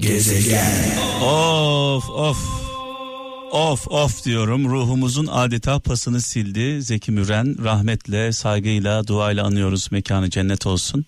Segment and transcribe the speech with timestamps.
[0.00, 0.98] Gezegen.
[1.22, 2.38] Of of.
[3.52, 6.82] Of of diyorum ruhumuzun adeta pasını sildi.
[6.82, 11.06] Zeki Müren rahmetle, saygıyla, duayla anıyoruz mekanı cennet olsun.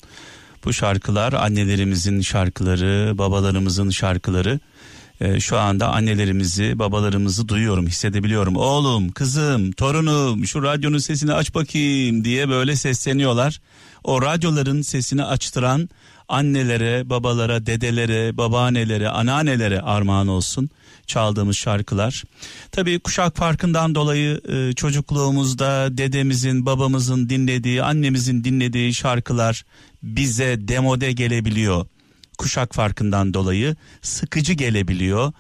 [0.65, 4.61] Bu şarkılar annelerimizin şarkıları, babalarımızın şarkıları.
[5.21, 8.57] Ee, şu anda annelerimizi, babalarımızı duyuyorum, hissedebiliyorum.
[8.57, 13.61] Oğlum, kızım, torunum şu radyonun sesini aç bakayım diye böyle sesleniyorlar.
[14.05, 15.89] O radyoların sesini açtıran
[16.33, 20.71] annelere, babalara, dedelere, babaannelere, anneannelere armağan olsun
[21.07, 22.25] çaldığımız şarkılar.
[22.73, 29.65] Tabii kuşak farkından dolayı e, çocukluğumuzda dedemizin, babamızın dinlediği, annemizin dinlediği şarkılar
[30.03, 31.87] bize demode gelebiliyor.
[32.39, 35.33] Kuşak farkından dolayı sıkıcı gelebiliyor.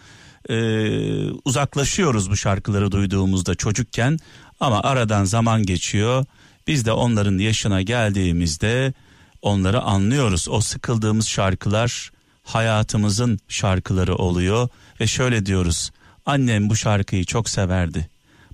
[0.48, 4.18] Ee, uzaklaşıyoruz bu şarkıları duyduğumuzda çocukken
[4.60, 6.24] ama aradan zaman geçiyor.
[6.66, 8.94] Biz de onların yaşına geldiğimizde
[9.42, 10.48] onları anlıyoruz.
[10.48, 12.10] O sıkıldığımız şarkılar
[12.42, 14.68] hayatımızın şarkıları oluyor
[15.00, 15.90] ve şöyle diyoruz.
[16.26, 18.08] Annem bu şarkıyı çok severdi.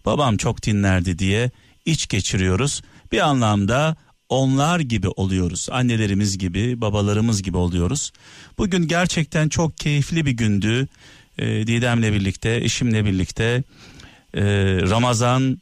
[0.05, 1.51] Babam çok dinlerdi diye
[1.85, 2.83] iç geçiriyoruz.
[3.13, 3.97] Bir anlamda
[4.29, 5.69] onlar gibi oluyoruz.
[5.71, 8.13] Annelerimiz gibi, babalarımız gibi oluyoruz.
[8.59, 10.89] Bugün gerçekten çok keyifli bir gündü.
[11.39, 13.63] Ee, Didem'le birlikte, eşimle birlikte
[14.35, 14.43] e,
[14.91, 15.59] Ramazan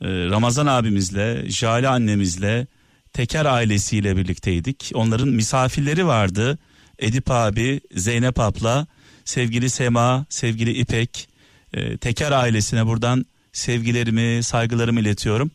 [0.00, 2.66] e, Ramazan abimizle, Jale annemizle,
[3.12, 4.90] Teker ailesiyle birlikteydik.
[4.94, 6.58] Onların misafirleri vardı.
[6.98, 8.86] Edip abi, Zeynep abla,
[9.24, 11.28] sevgili Sema, sevgili İpek,
[11.74, 15.50] e, Teker ailesine buradan sevgilerimi, saygılarımı iletiyorum.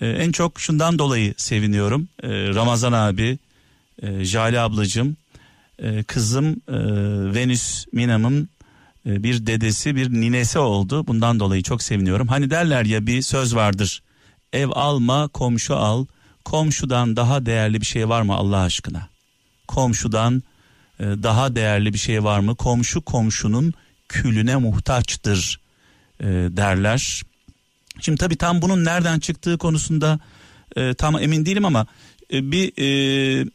[0.00, 2.08] E, en çok şundan dolayı seviniyorum.
[2.22, 3.38] E, Ramazan abi,
[4.02, 5.16] e, Jale ablacığım,
[5.78, 6.76] e, kızım e,
[7.34, 8.48] Venüs Minam'ın
[9.06, 11.06] e, bir dedesi, bir ninesi oldu.
[11.06, 12.28] Bundan dolayı çok seviniyorum.
[12.28, 14.02] Hani derler ya bir söz vardır.
[14.52, 16.06] Ev alma, komşu al.
[16.44, 19.08] Komşudan daha değerli bir şey var mı Allah aşkına?
[19.68, 20.42] Komşudan
[21.00, 22.56] e, daha değerli bir şey var mı?
[22.56, 23.74] Komşu komşunun
[24.08, 25.60] külüne muhtaçtır
[26.20, 27.22] e, derler.
[28.00, 30.20] Şimdi tabii tam bunun nereden çıktığı konusunda
[30.76, 31.86] e, tam emin değilim ama
[32.30, 33.48] bir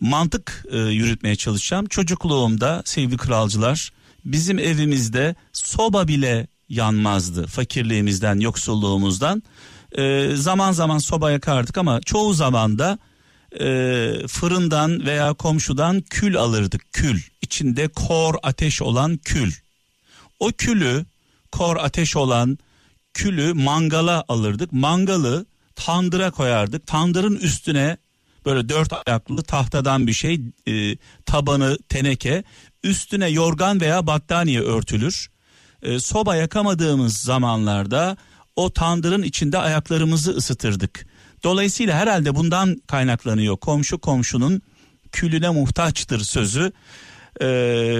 [0.00, 1.86] mantık yürütmeye çalışacağım.
[1.86, 3.90] Çocukluğumda sevgili kralcılar
[4.24, 9.42] bizim evimizde soba bile yanmazdı fakirliğimizden yoksulluğumuzdan.
[9.92, 12.98] E, zaman zaman soba yakardık ama çoğu zaman da
[13.60, 13.66] e,
[14.28, 19.52] fırından veya komşudan kül alırdık kül içinde kor ateş olan kül.
[20.40, 21.04] O külü
[21.52, 22.58] kor ateş olan
[23.14, 24.72] külü mangala alırdık.
[24.72, 26.86] Mangalı tandıra koyardık.
[26.86, 27.96] Tandırın üstüne
[28.46, 32.44] böyle dört ayaklı tahtadan bir şey e, tabanı teneke
[32.84, 35.30] üstüne yorgan veya battaniye örtülür.
[35.82, 38.16] E, soba yakamadığımız zamanlarda
[38.58, 41.06] o tandırın içinde ayaklarımızı ısıtırdık.
[41.44, 44.62] Dolayısıyla herhalde bundan kaynaklanıyor komşu komşunun
[45.12, 46.72] külüne muhtaçtır sözü.
[47.40, 47.46] Ee,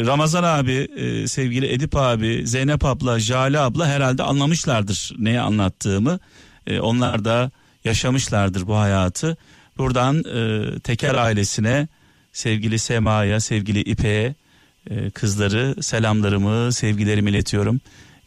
[0.06, 6.19] Ramazan abi, e, sevgili Edip abi, Zeynep abla, Jale abla herhalde anlamışlardır neyi anlattığımı.
[6.66, 7.50] Ee, onlar da
[7.84, 9.36] yaşamışlardır bu hayatı.
[9.78, 11.88] Buradan e, Teker ailesine,
[12.32, 14.34] sevgili Sema'ya, sevgili İpek'e,
[14.90, 17.80] e, kızları selamlarımı, sevgilerimi iletiyorum.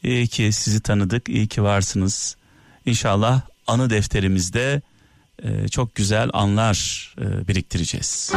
[0.04, 2.36] İyi ki sizi tanıdık, iyi ki varsınız.
[2.86, 4.82] İnşallah anı defterimizde
[5.44, 8.32] e, çok güzel anlar e, biriktireceğiz.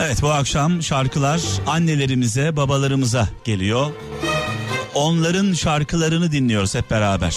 [0.00, 3.92] Evet bu akşam şarkılar annelerimize, babalarımıza geliyor.
[4.94, 7.36] Onların şarkılarını dinliyoruz hep beraber.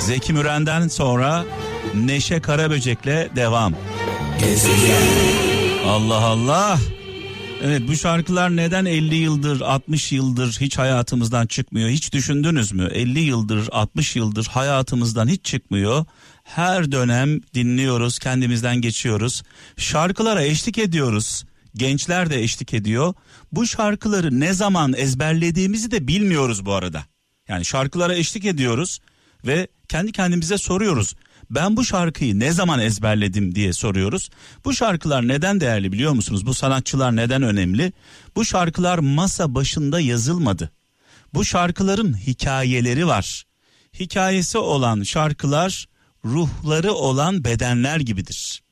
[0.00, 1.44] Zeki Müren'den sonra
[1.94, 3.74] Neşe Karaböcek'le devam.
[4.40, 5.02] Gezegen.
[5.86, 6.78] Allah Allah.
[7.64, 11.88] Evet bu şarkılar neden 50 yıldır 60 yıldır hiç hayatımızdan çıkmıyor?
[11.88, 12.88] Hiç düşündünüz mü?
[12.92, 16.04] 50 yıldır 60 yıldır hayatımızdan hiç çıkmıyor.
[16.42, 19.42] Her dönem dinliyoruz kendimizden geçiyoruz.
[19.76, 21.44] Şarkılara eşlik ediyoruz.
[21.74, 23.14] Gençler de eşlik ediyor.
[23.52, 27.04] Bu şarkıları ne zaman ezberlediğimizi de bilmiyoruz bu arada.
[27.48, 29.00] Yani şarkılara eşlik ediyoruz
[29.46, 31.14] ve kendi kendimize soruyoruz
[31.54, 34.30] ben bu şarkıyı ne zaman ezberledim diye soruyoruz.
[34.64, 36.46] Bu şarkılar neden değerli biliyor musunuz?
[36.46, 37.92] Bu sanatçılar neden önemli?
[38.36, 40.70] Bu şarkılar masa başında yazılmadı.
[41.34, 43.44] Bu şarkıların hikayeleri var.
[44.00, 45.86] Hikayesi olan şarkılar
[46.24, 48.62] ruhları olan bedenler gibidir.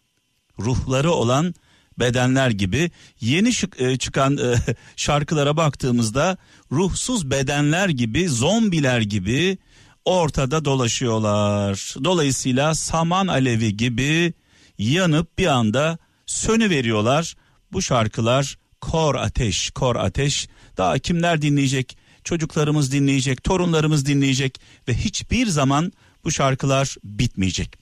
[0.59, 1.55] Ruhları olan
[1.99, 2.91] bedenler gibi
[3.21, 4.57] yeni e, çıkan e,
[4.97, 6.37] şarkılara baktığımızda
[6.73, 9.59] ruhsuz bedenler gibi zombiler gibi
[10.05, 11.95] ortada dolaşıyorlar.
[12.05, 14.35] Dolayısıyla saman alevi gibi
[14.79, 17.37] yanıp bir anda sönü veriyorlar.
[17.73, 20.49] Bu şarkılar kor ateş, kor ateş.
[20.77, 21.99] Daha kimler dinleyecek?
[22.25, 25.93] Çocuklarımız dinleyecek, torunlarımız dinleyecek ve hiçbir zaman
[26.25, 27.79] bu şarkılar bitmeyecek.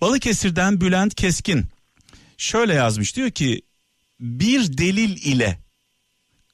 [0.00, 1.64] Balıkesir'den Bülent Keskin
[2.38, 3.62] şöyle yazmış diyor ki
[4.20, 5.58] bir delil ile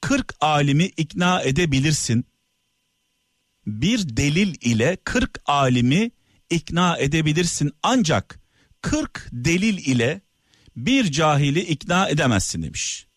[0.01, 2.25] 40 alimi ikna edebilirsin.
[3.67, 6.11] Bir delil ile 40 alimi
[6.49, 8.39] ikna edebilirsin ancak
[8.81, 10.21] 40 delil ile
[10.75, 13.07] bir cahili ikna edemezsin demiş.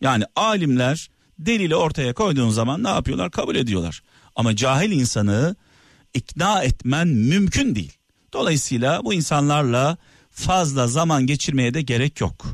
[0.00, 3.30] Yani alimler delili ortaya koyduğun zaman ne yapıyorlar?
[3.30, 4.02] Kabul ediyorlar.
[4.36, 5.56] Ama cahil insanı
[6.14, 7.92] ikna etmen mümkün değil.
[8.32, 9.96] Dolayısıyla bu insanlarla
[10.30, 12.46] fazla zaman geçirmeye de gerek yok.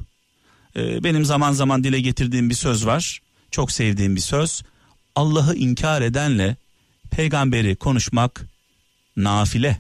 [0.77, 3.21] Ee, benim zaman zaman dile getirdiğim bir söz var.
[3.51, 4.63] Çok sevdiğim bir söz.
[5.15, 6.57] Allah'ı inkar edenle
[7.17, 8.47] peygamberi konuşmak
[9.17, 9.77] nafile.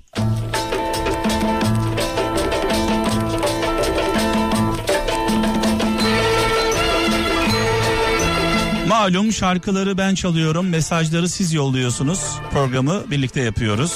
[8.88, 12.20] Malum şarkıları ben çalıyorum, mesajları siz yolluyorsunuz.
[12.50, 13.92] Programı birlikte yapıyoruz.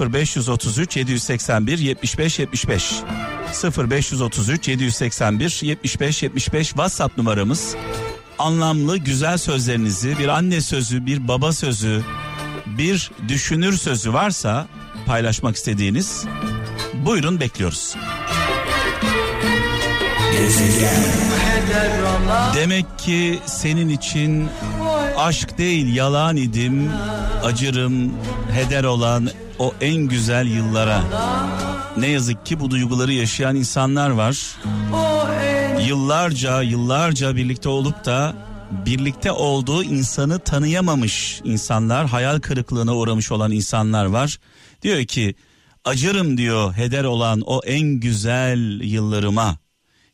[0.00, 2.94] 0533 781 75 75
[3.78, 7.76] 0533 781 75 75 WhatsApp numaramız.
[8.38, 12.02] Anlamlı güzel sözlerinizi, bir anne sözü, bir baba sözü,
[12.66, 14.66] bir düşünür sözü varsa
[15.06, 16.24] paylaşmak istediğiniz
[16.94, 17.96] buyurun bekliyoruz.
[22.54, 24.48] Demek ki senin için
[25.16, 26.90] aşk değil yalan idim,
[27.44, 28.12] acırım,
[28.52, 29.28] heder olan
[29.58, 31.02] o en güzel yıllara.
[31.96, 34.56] Ne yazık ki bu duyguları yaşayan insanlar var.
[35.80, 38.34] Yıllarca, yıllarca birlikte olup da
[38.86, 44.38] birlikte olduğu insanı tanıyamamış insanlar, hayal kırıklığına uğramış olan insanlar var.
[44.82, 45.34] Diyor ki
[45.84, 49.58] acırım diyor heder olan o en güzel yıllarıma.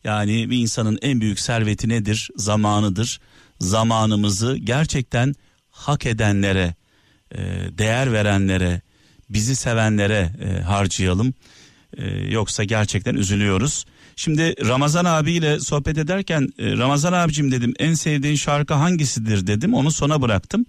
[0.04, 2.30] Yani bir insanın en büyük serveti nedir?
[2.36, 3.20] Zamanıdır.
[3.60, 5.34] Zamanımızı gerçekten
[5.70, 6.74] hak edenlere,
[7.32, 7.38] e,
[7.78, 8.80] değer verenlere,
[9.30, 11.34] bizi sevenlere e, harcayalım.
[12.00, 13.84] E, yoksa gerçekten üzülüyoruz.
[14.16, 20.22] Şimdi Ramazan abiyle sohbet ederken Ramazan abicim dedim en sevdiğin şarkı hangisidir dedim onu sona
[20.22, 20.66] bıraktım.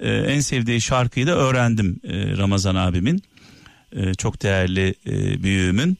[0.00, 2.00] En sevdiği şarkıyı da öğrendim
[2.38, 3.22] Ramazan abimin.
[4.18, 4.94] Çok değerli
[5.42, 5.98] büyüğümün.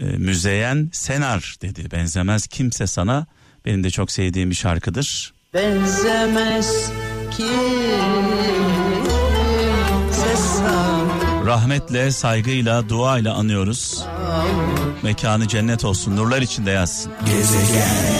[0.00, 1.90] E, Müzeyyen Senar dedi.
[1.90, 3.26] Benzemez kimse sana.
[3.64, 5.32] Benim de çok sevdiğim bir şarkıdır.
[5.54, 6.90] Benzemez
[7.36, 9.17] kimse.
[11.46, 14.04] Rahmetle, saygıyla, duayla anıyoruz.
[15.02, 17.12] Mekanı cennet olsun, nurlar içinde yazsın.
[17.26, 18.18] Gezegen.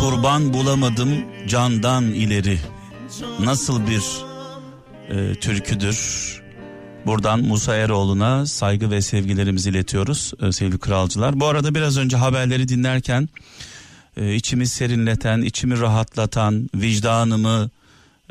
[0.00, 1.08] Kurban bulamadım
[1.48, 2.58] candan ileri.
[3.40, 4.02] Nasıl bir
[5.08, 5.98] e, türküdür.
[7.06, 11.40] Buradan Musa Eroğlu'na saygı ve sevgilerimizi iletiyoruz e, sevgili kralcılar.
[11.40, 13.28] Bu arada biraz önce haberleri dinlerken
[14.16, 17.70] e, içimi serinleten, içimi rahatlatan, vicdanımı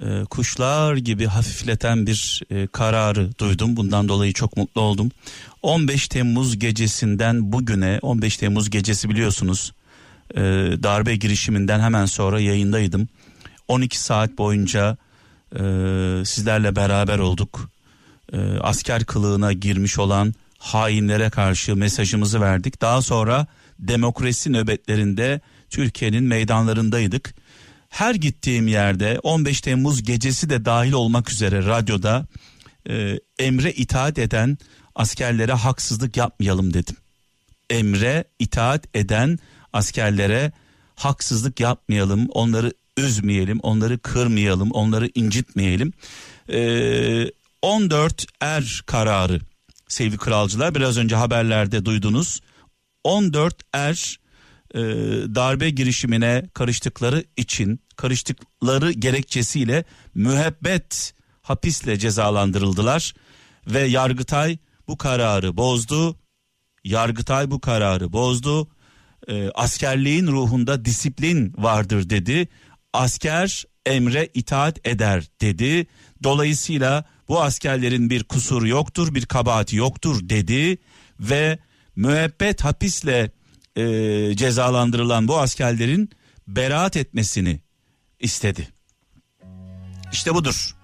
[0.02, 3.78] e, kuşlar gibi hafifleten bir e, kararı duydum.
[3.78, 5.12] Bundan dolayı çok mutlu oldum.
[5.62, 9.72] 15 Temmuz gecesinden bugüne 15 Temmuz gecesi biliyorsunuz
[10.36, 10.42] e,
[10.84, 13.08] darbe girişiminden hemen sonra yayındaydım.
[13.68, 14.98] 12 saat boyunca
[15.56, 15.60] e,
[16.26, 17.70] sizlerle beraber olduk.
[18.34, 22.82] E, asker kılığına girmiş olan hainlere karşı mesajımızı verdik.
[22.82, 23.48] Daha sonra
[23.80, 25.42] demokrasi nöbetlerinde
[25.74, 27.36] Türkiye'nin meydanlarındaydık.
[27.90, 32.28] Her gittiğim yerde 15 Temmuz gecesi de dahil olmak üzere radyoda
[32.90, 34.58] e, emre itaat eden
[34.96, 36.96] askerlere haksızlık yapmayalım dedim.
[37.70, 39.40] Emre itaat eden
[39.74, 40.52] askerlere
[40.96, 45.94] haksızlık yapmayalım, onları üzmeyelim, onları kırmayalım, onları incitmeyelim.
[46.50, 47.26] Ee,
[47.62, 49.40] 14 er kararı
[49.88, 52.42] sevgili kralcılar biraz önce haberlerde duydunuz.
[53.04, 54.23] 14 er
[54.74, 54.80] e,
[55.36, 59.84] darbe girişimine karıştıkları için karıştıkları gerekçesiyle
[60.16, 63.14] müebbet hapisle cezalandırıldılar
[63.68, 66.16] ve Yargıtay bu kararı bozdu.
[66.84, 68.68] Yargıtay bu kararı bozdu.
[69.28, 72.48] E, askerliğin ruhunda disiplin vardır dedi
[72.94, 75.88] asker emre itaat eder dedi.
[76.24, 80.78] Dolayısıyla bu askerlerin bir kusuru yoktur, bir kabahati yoktur dedi
[81.20, 81.60] ve
[81.96, 83.32] müebbet hapisle
[83.76, 86.10] e, cezalandırılan bu askerlerin
[86.48, 87.60] beraat etmesini
[88.20, 88.68] istedi.
[90.12, 90.76] İşte budur.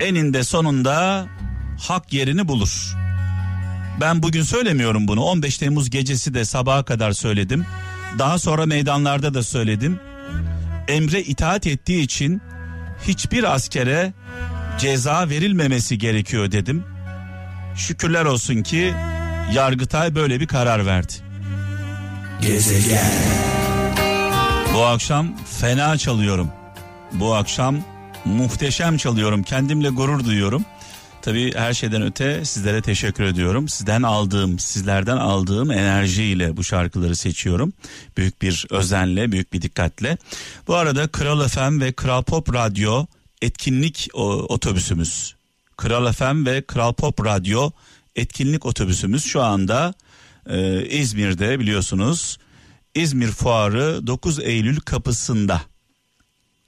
[0.00, 1.26] Eninde sonunda
[1.80, 2.94] hak yerini bulur.
[4.00, 5.22] Ben bugün söylemiyorum bunu.
[5.22, 7.66] 15 Temmuz gecesi de sabaha kadar söyledim.
[8.18, 10.00] Daha sonra meydanlarda da söyledim
[10.88, 12.40] emre itaat ettiği için
[13.08, 14.12] hiçbir askere
[14.78, 16.84] ceza verilmemesi gerekiyor dedim.
[17.76, 18.94] Şükürler olsun ki
[19.52, 21.12] Yargıtay böyle bir karar verdi.
[22.40, 23.12] Gezegen.
[24.74, 26.50] Bu akşam fena çalıyorum.
[27.12, 27.76] Bu akşam
[28.24, 29.42] muhteşem çalıyorum.
[29.42, 30.64] Kendimle gurur duyuyorum.
[31.22, 33.68] Tabii her şeyden öte sizlere teşekkür ediyorum.
[33.68, 37.72] Sizden aldığım, sizlerden aldığım enerjiyle bu şarkıları seçiyorum.
[38.16, 40.18] Büyük bir özenle, büyük bir dikkatle.
[40.68, 43.06] Bu arada Kral FM ve Kral Pop Radyo
[43.42, 44.08] etkinlik
[44.48, 45.34] otobüsümüz.
[45.76, 47.70] Kral FM ve Kral Pop Radyo
[48.16, 49.94] etkinlik otobüsümüz şu anda
[50.46, 52.38] e, İzmir'de biliyorsunuz.
[52.94, 55.62] İzmir Fuarı 9 Eylül kapısında.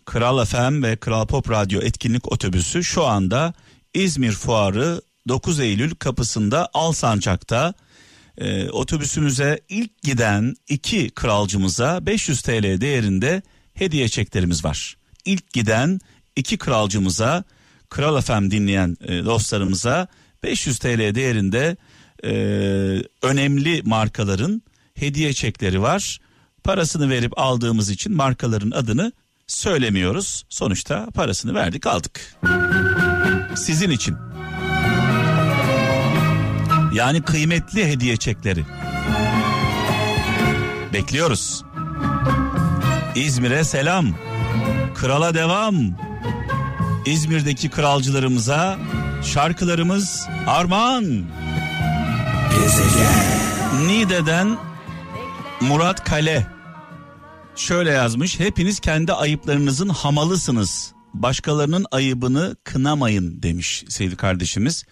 [0.04, 3.54] Kral FM ve Kral Pop Radyo etkinlik otobüsü şu anda
[3.94, 7.74] İzmir Fuarı 9 Eylül kapısında Alsancak'ta
[8.38, 13.42] e, otobüsümüze ilk giden iki kralcımıza 500 TL değerinde
[13.74, 14.96] hediye çeklerimiz var.
[15.24, 16.00] İlk giden
[16.36, 17.44] iki kralcımıza
[17.88, 20.08] Kral FM dinleyen e, dostlarımıza
[20.46, 21.76] 500 TL değerinde
[22.24, 22.30] e,
[23.22, 24.62] önemli markaların
[24.94, 26.20] hediye çekleri var.
[26.64, 29.12] Parasını verip aldığımız için markaların adını
[29.46, 30.44] söylemiyoruz.
[30.48, 32.36] Sonuçta parasını verdik aldık.
[33.56, 34.16] Sizin için.
[36.92, 38.64] Yani kıymetli hediye çekleri.
[40.92, 41.64] Bekliyoruz.
[43.14, 44.18] İzmir'e selam.
[44.94, 45.74] Krala devam.
[47.06, 48.78] İzmir'deki kralcılarımıza
[49.26, 51.24] şarkılarımız armağan.
[53.86, 54.58] Nide'den
[55.60, 56.46] Murat Kale
[57.56, 58.40] şöyle yazmış.
[58.40, 60.92] Hepiniz kendi ayıplarınızın hamalısınız.
[61.14, 64.84] Başkalarının ayıbını kınamayın demiş sevgili kardeşimiz.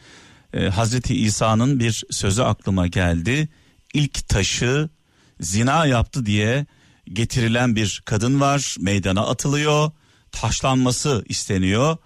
[0.52, 3.48] Ee, Hazreti İsa'nın bir sözü aklıma geldi.
[3.94, 4.88] İlk taşı
[5.40, 6.66] zina yaptı diye
[7.12, 8.76] getirilen bir kadın var.
[8.80, 9.90] Meydana atılıyor.
[10.32, 11.96] Taşlanması isteniyor.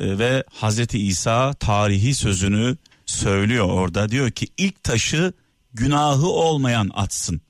[0.00, 2.76] Ee, ve Hazreti İsa tarihi sözünü
[3.06, 4.08] söylüyor orada.
[4.08, 5.32] Diyor ki ilk taşı
[5.74, 7.40] günahı olmayan atsın.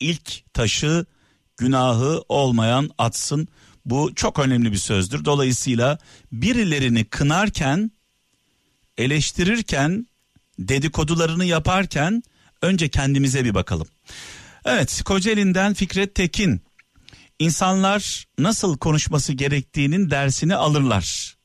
[0.00, 1.06] İlk taşı
[1.56, 3.48] günahı olmayan atsın.
[3.84, 5.24] Bu çok önemli bir sözdür.
[5.24, 5.98] Dolayısıyla
[6.32, 7.90] birilerini kınarken,
[8.98, 10.06] eleştirirken,
[10.58, 12.22] dedikodularını yaparken
[12.62, 13.88] önce kendimize bir bakalım.
[14.64, 16.60] Evet, Kocaeli'nden Fikret Tekin.
[17.38, 21.37] İnsanlar nasıl konuşması gerektiğinin dersini alırlar.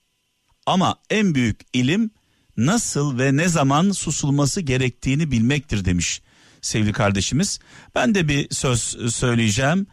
[0.65, 2.11] Ama en büyük ilim
[2.57, 6.21] nasıl ve ne zaman susulması gerektiğini bilmektir demiş
[6.61, 7.59] sevgili kardeşimiz.
[7.95, 8.81] Ben de bir söz
[9.15, 9.87] söyleyeceğim.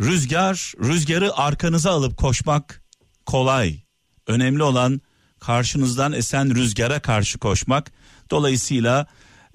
[0.00, 2.82] Rüzgar, rüzgarı arkanıza alıp koşmak
[3.26, 3.80] kolay.
[4.26, 5.00] Önemli olan
[5.40, 7.92] karşınızdan esen rüzgara karşı koşmak.
[8.30, 9.06] Dolayısıyla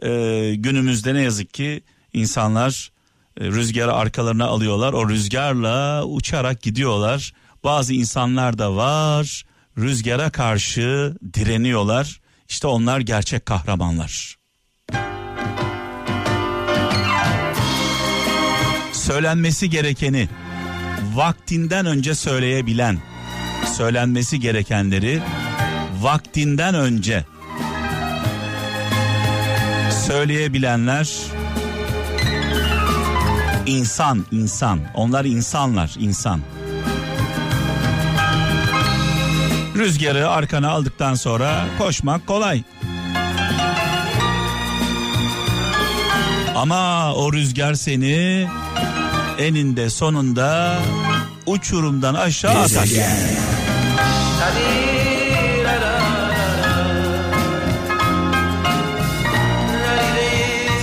[0.04, 1.84] e, günümüzde ne yazık ki
[2.14, 2.92] insanlar
[3.40, 4.94] e, rüzgarı arkalarına alıyorlar.
[4.94, 7.34] O rüzgarla uçarak gidiyorlar.
[7.64, 9.47] Bazı insanlar da var
[9.78, 12.22] rüzgara karşı direniyorlar.
[12.50, 14.38] İşte onlar gerçek kahramanlar.
[19.08, 20.30] söylenmesi gerekeni
[21.14, 22.98] vaktinden önce söyleyebilen,
[23.78, 25.22] söylenmesi gerekenleri
[26.02, 27.26] vaktinden önce
[30.08, 31.10] söyleyebilenler
[33.66, 34.80] insan, insan.
[34.94, 36.42] Onlar insanlar, insan.
[39.78, 42.64] Rüzgarı arkana aldıktan sonra koşmak kolay.
[46.56, 48.48] Ama o rüzgar seni
[49.40, 50.80] eninde sonunda
[51.46, 52.88] uçurumdan aşağı atar.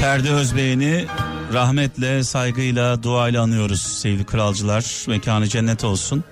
[0.00, 1.06] Ferdi Özbey'ini
[1.52, 5.04] rahmetle, saygıyla, duayla anıyoruz sevgili kralcılar.
[5.08, 6.24] Mekanı cennet olsun.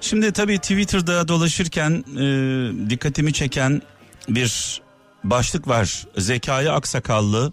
[0.00, 3.82] Şimdi tabii Twitter'da dolaşırken e, dikkatimi çeken
[4.28, 4.82] bir
[5.24, 6.06] başlık var.
[6.18, 7.52] Zekai Aksakallı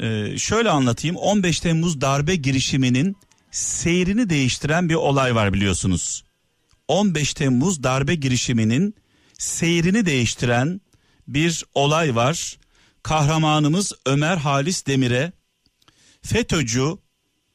[0.00, 3.16] ee, şöyle anlatayım 15 Temmuz darbe girişiminin
[3.50, 6.24] seyrini değiştiren bir olay var biliyorsunuz.
[6.88, 8.94] 15 Temmuz darbe girişiminin
[9.38, 10.80] seyrini değiştiren
[11.28, 12.58] bir olay var.
[13.02, 15.32] Kahramanımız Ömer Halis Demir'e
[16.22, 16.96] FETÖ'cü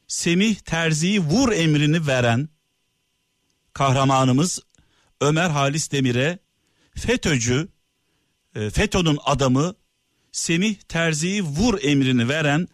[0.08, 2.48] Semih Terzi'yi vur emrini veren
[3.72, 4.60] kahramanımız
[5.20, 6.38] Ömer Halis Demir'e
[6.94, 7.68] FETÖ'cü
[8.54, 9.74] e, FETÖ'nün adamı
[10.32, 12.68] Semih Terzi'yi vur emrini veren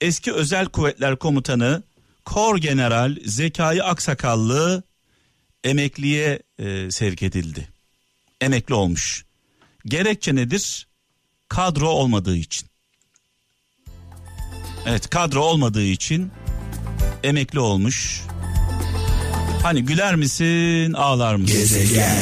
[0.00, 1.82] eski özel kuvvetler komutanı
[2.24, 4.82] Kor General Zekai Aksakallı
[5.64, 7.68] emekliye e, sevk edildi.
[8.40, 9.24] Emekli olmuş.
[9.86, 10.86] Gerekçe nedir?
[11.48, 12.68] Kadro olmadığı için.
[14.86, 16.30] Evet kadro olmadığı için
[17.22, 18.22] emekli olmuş.
[19.66, 21.56] Hani güler misin ağlar mısın?
[21.58, 22.16] Gezegen.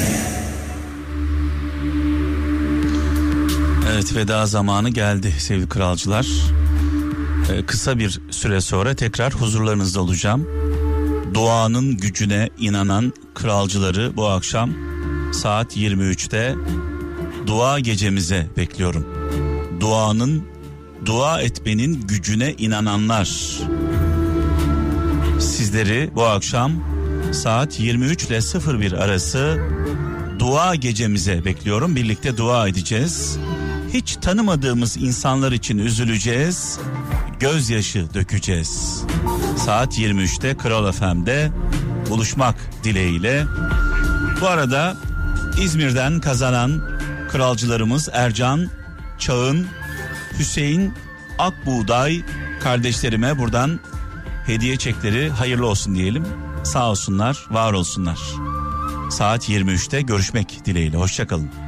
[3.92, 6.26] Evet veda zamanı geldi sevgili kralcılar.
[7.52, 10.48] Ee, kısa bir süre sonra tekrar huzurlarınızda olacağım.
[11.34, 14.70] Doğanın gücüne inanan kralcıları bu akşam
[15.32, 16.54] saat 23'te
[17.46, 19.06] dua gecemize bekliyorum.
[19.80, 20.44] Duanın,
[21.06, 23.58] dua etmenin gücüne inananlar.
[25.40, 26.93] Sizleri bu akşam
[27.34, 28.40] saat 23 ile
[28.80, 29.58] 01 arası
[30.38, 31.96] dua gecemize bekliyorum.
[31.96, 33.38] Birlikte dua edeceğiz.
[33.92, 36.78] Hiç tanımadığımız insanlar için üzüleceğiz.
[37.40, 39.02] Gözyaşı dökeceğiz.
[39.56, 41.50] Saat 23'te Kral FM'de
[42.10, 43.44] buluşmak dileğiyle.
[44.40, 44.96] Bu arada
[45.62, 46.82] İzmir'den kazanan
[47.32, 48.70] kralcılarımız Ercan,
[49.18, 49.66] Çağın,
[50.38, 50.94] Hüseyin,
[51.38, 52.22] Akbuğday
[52.62, 53.80] kardeşlerime buradan
[54.46, 56.24] hediye çekleri hayırlı olsun diyelim.
[56.64, 58.20] Sağ olsunlar, var olsunlar.
[59.10, 60.96] Saat 23'te görüşmek dileğiyle.
[60.96, 61.63] Hoşçakalın.